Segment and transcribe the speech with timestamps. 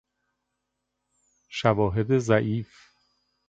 [1.49, 2.89] شواهد ضعیف